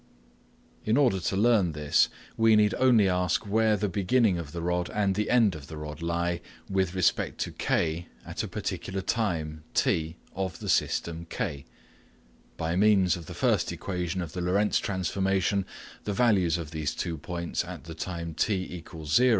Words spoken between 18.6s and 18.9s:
= 0 can be shown to be eq. 05a: